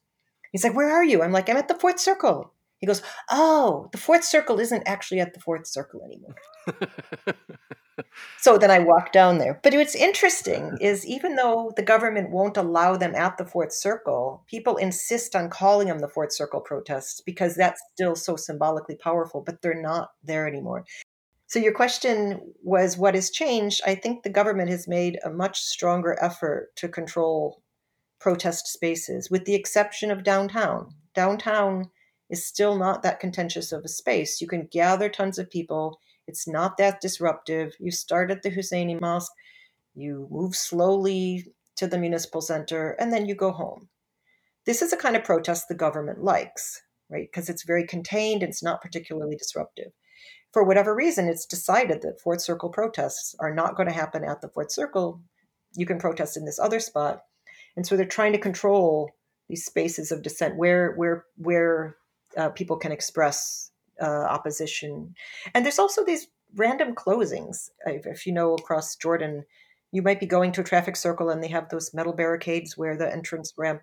[0.53, 1.23] He's like, Where are you?
[1.23, 2.53] I'm like, I'm at the fourth circle.
[2.79, 6.35] He goes, Oh, the fourth circle isn't actually at the fourth circle anymore.
[8.39, 9.61] so then I walk down there.
[9.63, 14.45] But what's interesting is even though the government won't allow them at the Fourth Circle,
[14.47, 19.41] people insist on calling them the Fourth Circle protests because that's still so symbolically powerful,
[19.41, 20.85] but they're not there anymore.
[21.49, 23.81] So your question was what has changed?
[23.87, 27.63] I think the government has made a much stronger effort to control
[28.19, 30.89] protest spaces, with the exception of downtown.
[31.15, 31.91] Downtown
[32.31, 34.41] is still not that contentious of a space.
[34.41, 37.75] You can gather tons of people it's not that disruptive.
[37.79, 39.33] You start at the Husseini Mosque,
[39.95, 43.89] you move slowly to the municipal center, and then you go home.
[44.65, 47.29] This is a kind of protest the government likes, right?
[47.31, 49.93] Because it's very contained and it's not particularly disruptive.
[50.53, 54.41] For whatever reason, it's decided that Fourth Circle protests are not going to happen at
[54.41, 55.21] the Fourth Circle.
[55.77, 57.21] You can protest in this other spot.
[57.77, 59.11] And so they're trying to control
[59.49, 61.97] these spaces of dissent where where where
[62.37, 63.71] uh, people can express
[64.01, 65.15] uh, opposition.
[65.55, 67.71] And there's also these random closings.
[67.87, 69.45] If you know across Jordan,
[69.93, 72.97] you might be going to a traffic circle and they have those metal barricades where
[72.97, 73.83] the entrance ramp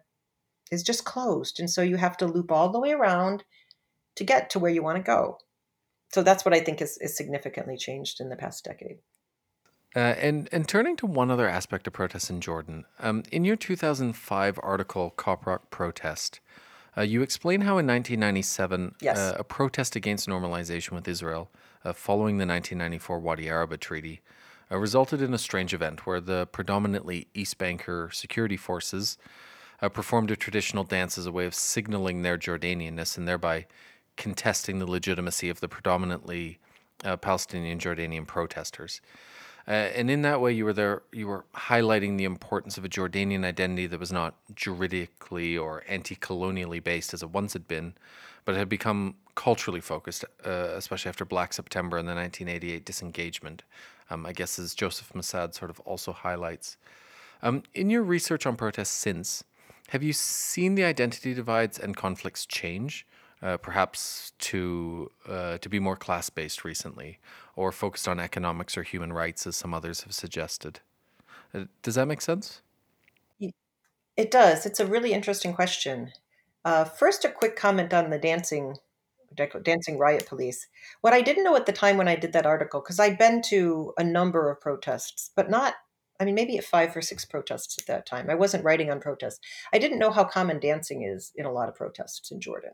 [0.72, 1.60] is just closed.
[1.60, 3.44] And so you have to loop all the way around
[4.16, 5.38] to get to where you want to go.
[6.14, 8.98] So that's what I think is, is significantly changed in the past decade.
[9.96, 13.56] Uh, and and turning to one other aspect of protests in Jordan, um, in your
[13.56, 16.40] 2005 article "Cop Rock Protest,"
[16.96, 19.18] Uh, you explain how in 1997, yes.
[19.18, 21.50] uh, a protest against normalization with Israel
[21.84, 24.22] uh, following the 1994 Wadi Araba Treaty
[24.72, 29.18] uh, resulted in a strange event where the predominantly East Banker security forces
[29.82, 33.66] uh, performed a traditional dance as a way of signaling their Jordanianness and thereby
[34.16, 36.60] contesting the legitimacy of the predominantly
[37.04, 39.02] uh, Palestinian Jordanian protesters.
[39.68, 41.04] Uh, and in that way, you were there.
[41.12, 46.82] You were highlighting the importance of a Jordanian identity that was not juridically or anti-colonially
[46.82, 47.94] based as it once had been,
[48.44, 53.64] but had become culturally focused, uh, especially after Black September and the 1988 disengagement.
[54.10, 56.78] Um, I guess as Joseph Massad sort of also highlights.
[57.42, 59.44] Um, in your research on protests since,
[59.90, 63.06] have you seen the identity divides and conflicts change?
[63.44, 67.20] Uh, perhaps to uh, to be more class based recently,
[67.56, 70.80] or focused on economics or human rights, as some others have suggested.
[71.54, 72.62] Uh, does that make sense?
[74.16, 74.66] It does.
[74.66, 76.12] It's a really interesting question.
[76.64, 78.78] Uh, first, a quick comment on the dancing
[79.64, 80.68] dancing riot police.
[81.02, 83.42] What I didn't know at the time when I did that article, because I'd been
[83.50, 85.74] to a number of protests, but not
[86.20, 88.30] I mean, maybe at five or six protests at that time.
[88.30, 89.40] I wasn't writing on protests.
[89.74, 92.74] I didn't know how common dancing is in a lot of protests in Jordan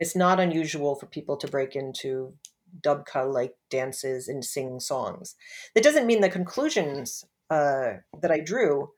[0.00, 2.34] it's not unusual for people to break into
[2.80, 5.36] dubka like dances and sing songs.
[5.74, 8.90] That doesn't mean the conclusions uh, that I drew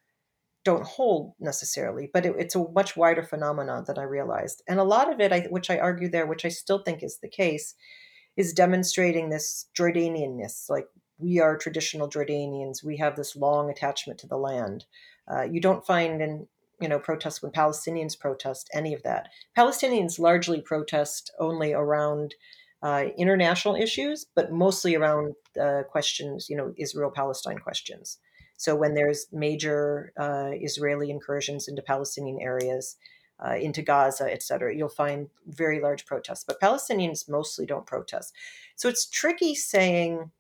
[0.65, 4.63] don't hold necessarily, but it, it's a much wider phenomenon than I realized.
[4.67, 7.19] And a lot of it, I, which I argue there, which I still think is
[7.23, 7.75] the case,
[8.37, 10.69] is demonstrating this Jordanianness.
[10.69, 14.87] Like we are traditional Jordanians, we have this long attachment to the land.
[15.31, 16.49] Uh, you don't find in
[16.81, 19.29] you know, protest when Palestinians protest, any of that.
[19.57, 22.35] Palestinians largely protest only around
[22.83, 28.19] uh, international issues, but mostly around uh, questions, you know, Israel Palestine questions.
[28.59, 32.97] So when there's major uh, Israeli incursions into Palestinian areas,
[33.45, 36.45] uh, into Gaza, et cetera, you'll find very large protests.
[36.45, 38.35] But Palestinians mostly don't protest.
[38.77, 40.31] So it's tricky saying,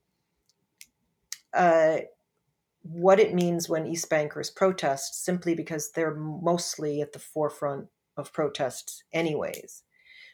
[1.53, 1.99] uh,
[2.91, 8.33] what it means when East Bankers protest simply because they're mostly at the forefront of
[8.33, 9.83] protests, anyways.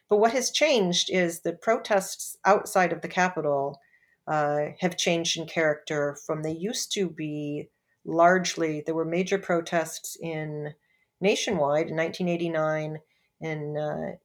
[0.08, 3.80] But what has changed is that protests outside of the capital
[4.26, 7.70] uh, have changed in character from they used to be
[8.04, 10.74] largely, there were major protests in
[11.20, 12.98] nationwide in 1989
[13.40, 14.16] and uh,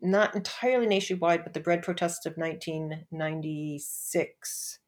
[0.00, 4.78] not entirely nationwide, but the bread protests of 1996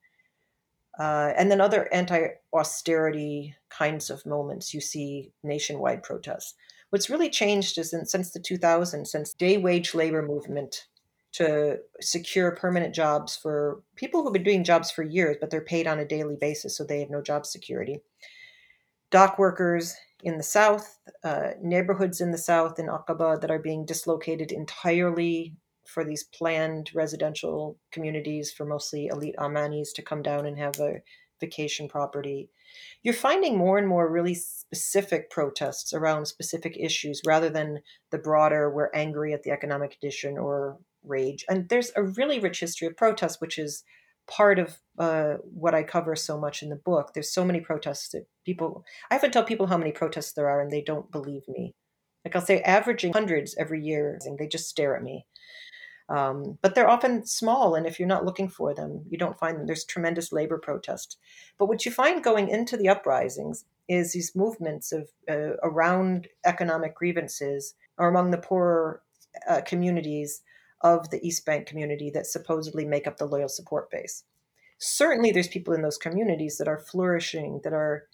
[1.00, 6.54] uh, and then other anti austerity kinds of moments, you see nationwide protests.
[6.90, 10.86] What's really changed is in, since the 2000s, since day wage labor movement
[11.32, 15.86] to secure permanent jobs for people who've been doing jobs for years, but they're paid
[15.86, 18.00] on a daily basis, so they have no job security.
[19.10, 23.86] Dock workers in the south, uh, neighborhoods in the south in Aqaba that are being
[23.86, 25.54] dislocated entirely
[25.92, 31.02] for these planned residential communities for mostly elite Ammanis to come down and have a
[31.40, 32.50] vacation property.
[33.02, 37.80] You're finding more and more really specific protests around specific issues rather than
[38.10, 41.44] the broader, we're angry at the economic condition or rage.
[41.48, 43.82] And there's a really rich history of protests, which is
[44.28, 47.12] part of uh, what I cover so much in the book.
[47.14, 50.60] There's so many protests that people, I often tell people how many protests there are
[50.60, 51.74] and they don't believe me.
[52.24, 55.24] Like I'll say averaging hundreds every year, and they just stare at me.
[56.10, 59.56] Um, but they're often small, and if you're not looking for them, you don't find
[59.56, 59.66] them.
[59.66, 61.16] There's tremendous labor protest.
[61.56, 66.96] But what you find going into the uprisings is these movements of uh, around economic
[66.96, 69.02] grievances or among the poorer
[69.48, 70.42] uh, communities
[70.80, 74.24] of the East Bank community that supposedly make up the loyal support base.
[74.78, 78.06] Certainly, there's people in those communities that are flourishing, that are,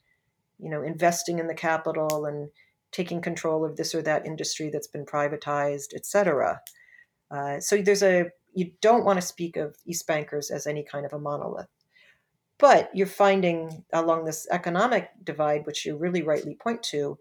[0.58, 2.50] you know, investing in the capital and
[2.92, 6.60] taking control of this or that industry that's been privatized, etc.
[7.30, 11.04] Uh, so there's a you don't want to speak of East Bankers as any kind
[11.04, 11.68] of a monolith.
[12.58, 17.18] But you're finding along this economic divide, which you really rightly point to,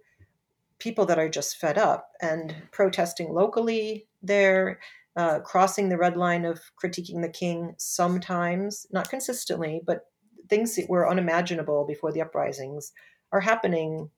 [0.80, 4.80] people that are just fed up and protesting locally there,
[5.18, 10.06] uh, crossing the red line of critiquing the king sometimes, not consistently, but
[10.50, 12.94] things that were unimaginable before the uprisings
[13.32, 14.10] are happening,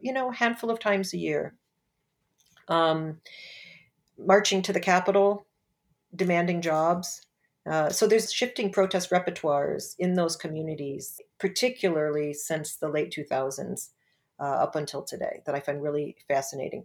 [0.00, 1.54] you know, a handful of times a year.
[2.68, 3.18] Um,
[4.24, 5.46] marching to the capital,
[6.14, 7.26] demanding jobs.
[7.70, 13.90] Uh, so there's shifting protest repertoires in those communities, particularly since the late 2000s
[14.40, 16.84] uh, up until today, that I find really fascinating.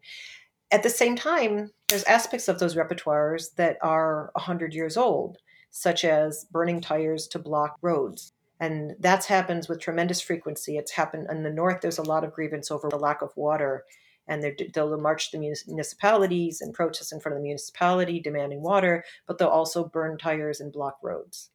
[0.71, 5.37] At the same time, there's aspects of those repertoires that are 100 years old,
[5.71, 8.33] such as burning tires to block roads.
[8.59, 10.77] And that happens with tremendous frequency.
[10.77, 11.81] It's happened in the north.
[11.81, 13.85] There's a lot of grievance over the lack of water
[14.27, 19.37] and they'll march the municipalities and protest in front of the municipality demanding water, but
[19.37, 21.49] they'll also burn tires and block roads.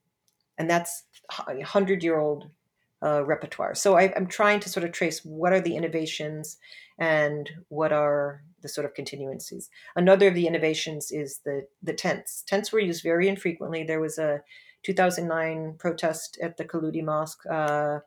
[0.59, 1.05] And that's
[1.49, 2.51] a hundred year old
[3.03, 3.75] uh, repertoire.
[3.75, 6.59] So I, am trying to sort of trace what are the innovations
[6.99, 9.69] and what are the sort of continuancies.
[9.97, 12.43] Another of the innovations is the the tents.
[12.47, 13.85] Tents were used very infrequently.
[13.85, 14.43] There was a
[14.83, 17.45] 2009 protest at the Kalouti Mosque.
[17.51, 18.01] Uh,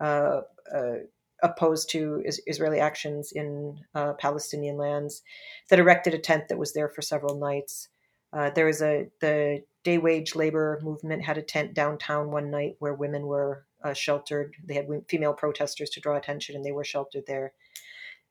[0.00, 0.40] uh,
[0.74, 0.94] uh
[1.42, 5.22] opposed to is- Israeli actions in uh, Palestinian lands,
[5.68, 7.88] that erected a tent that was there for several nights.
[8.32, 12.76] Uh, there was a the day wage labor movement had a tent downtown one night
[12.78, 14.54] where women were uh, sheltered.
[14.64, 17.52] They had female protesters to draw attention, and they were sheltered there.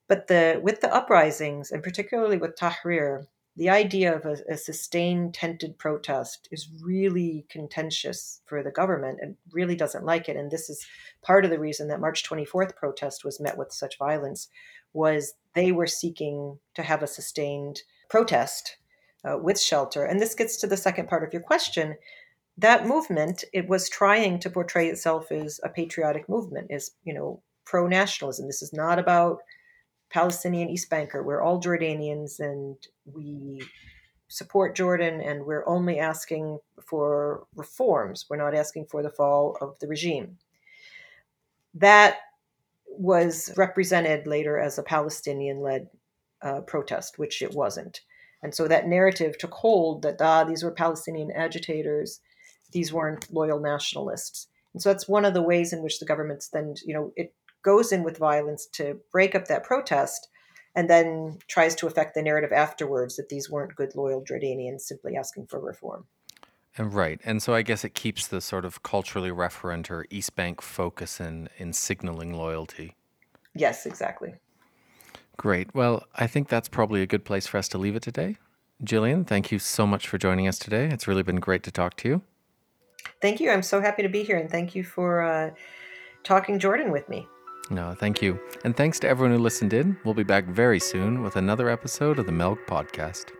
[0.07, 3.28] But the with the uprisings, and particularly with Tahrir,
[3.62, 9.36] the idea of a, a, sustained tented protest is really contentious for the government and
[9.51, 10.36] really doesn't like it.
[10.36, 10.84] And this is
[11.22, 14.47] part of the reason that march 24th protest was met with such violence
[14.93, 18.78] was they were seeking to have a sustained protest
[19.24, 20.05] uh, with shelter.
[20.05, 21.97] And this gets to the second part of your question.
[22.57, 27.43] That movement it was trying to portray itself as a patriotic movement as you know
[27.66, 28.47] pro-nationalism.
[28.47, 29.38] This is not about
[30.12, 31.24] Palestinian East Banker.
[31.24, 33.64] We're all Jordanians and we
[34.28, 38.26] support Jordan and we're only asking for reforms.
[38.30, 40.38] We're not asking for the fall of the regime.
[41.74, 42.18] That
[42.88, 45.88] was represented later as a Palestinian led
[46.41, 48.01] uh, protest, which it wasn't.
[48.43, 52.20] And so that narrative took hold that, ah, these were Palestinian agitators,
[52.72, 54.47] these weren't loyal nationalists.
[54.74, 57.34] And so that's one of the ways in which the government's then, you know, it
[57.64, 60.28] goes in with violence to break up that protest
[60.76, 65.18] and then tries to affect the narrative afterwards that these weren't good, loyal Jordanians simply
[65.18, 66.05] asking for reform.
[66.78, 67.20] And right.
[67.26, 71.20] And so I guess it keeps the sort of culturally referent or East Bank focus
[71.20, 72.95] in, in signaling loyalty.
[73.53, 74.36] Yes, exactly.
[75.36, 75.74] Great.
[75.76, 78.38] Well, I think that's probably a good place for us to leave it today.
[78.84, 80.88] Jillian, thank you so much for joining us today.
[80.88, 82.22] It's really been great to talk to you.
[83.22, 83.51] Thank you.
[83.51, 85.51] I'm so happy to be here, and thank you for uh,
[86.24, 87.28] talking Jordan with me.
[87.70, 88.39] No, thank you.
[88.64, 89.97] And thanks to everyone who listened in.
[90.03, 93.32] We'll be back very soon with another episode of the Melg Podcast.